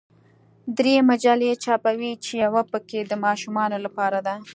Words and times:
درې 0.77 0.95
مجلې 1.09 1.51
چاپوي 1.63 2.11
چې 2.23 2.31
یوه 2.43 2.61
پکې 2.71 2.99
د 3.05 3.13
ماشومانو 3.25 3.77
لپاره 3.85 4.19
ده. 4.27 4.35